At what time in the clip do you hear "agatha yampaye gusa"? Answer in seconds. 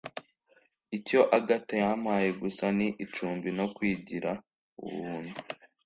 1.37-2.65